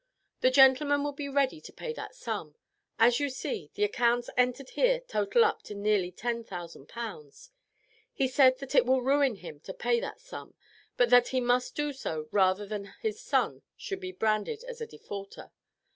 [0.39, 2.55] The gentleman will be ready to pay that sum.
[2.97, 7.51] As you see, the amounts entered here total up to nearly 10,000 pounds.
[8.11, 10.55] He said that it will ruin him to pay that sum,
[10.97, 14.87] but that he must do so rather than his son should be branded as a
[14.87, 15.51] defaulter.